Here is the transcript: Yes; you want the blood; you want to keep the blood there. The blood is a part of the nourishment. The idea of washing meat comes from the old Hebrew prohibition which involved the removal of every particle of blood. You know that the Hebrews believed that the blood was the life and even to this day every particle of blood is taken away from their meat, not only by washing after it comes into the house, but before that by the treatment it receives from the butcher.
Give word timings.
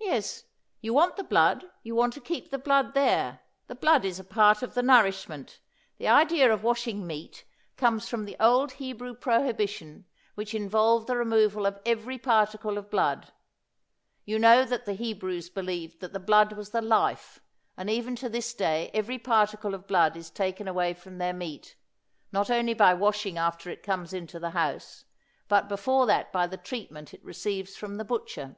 Yes; 0.00 0.44
you 0.80 0.94
want 0.94 1.16
the 1.16 1.22
blood; 1.22 1.66
you 1.82 1.94
want 1.94 2.14
to 2.14 2.20
keep 2.22 2.50
the 2.50 2.56
blood 2.58 2.94
there. 2.94 3.40
The 3.66 3.74
blood 3.74 4.06
is 4.06 4.18
a 4.18 4.24
part 4.24 4.62
of 4.62 4.72
the 4.72 4.82
nourishment. 4.82 5.60
The 5.98 6.08
idea 6.08 6.50
of 6.50 6.62
washing 6.62 7.06
meat 7.06 7.44
comes 7.76 8.08
from 8.08 8.24
the 8.24 8.38
old 8.40 8.72
Hebrew 8.80 9.12
prohibition 9.12 10.06
which 10.34 10.54
involved 10.54 11.06
the 11.08 11.16
removal 11.18 11.66
of 11.66 11.78
every 11.84 12.16
particle 12.16 12.78
of 12.78 12.88
blood. 12.90 13.32
You 14.24 14.38
know 14.38 14.64
that 14.64 14.86
the 14.86 14.94
Hebrews 14.94 15.50
believed 15.50 16.00
that 16.00 16.14
the 16.14 16.18
blood 16.20 16.52
was 16.54 16.70
the 16.70 16.80
life 16.80 17.40
and 17.76 17.90
even 17.90 18.16
to 18.16 18.30
this 18.30 18.54
day 18.54 18.90
every 18.94 19.18
particle 19.18 19.74
of 19.74 19.86
blood 19.86 20.16
is 20.16 20.30
taken 20.30 20.68
away 20.68 20.94
from 20.94 21.18
their 21.18 21.34
meat, 21.34 21.76
not 22.32 22.48
only 22.48 22.72
by 22.72 22.94
washing 22.94 23.36
after 23.36 23.68
it 23.68 23.82
comes 23.82 24.14
into 24.14 24.38
the 24.40 24.52
house, 24.52 25.04
but 25.48 25.68
before 25.68 26.06
that 26.06 26.32
by 26.32 26.46
the 26.46 26.56
treatment 26.56 27.12
it 27.12 27.22
receives 27.22 27.76
from 27.76 27.98
the 27.98 28.06
butcher. 28.06 28.56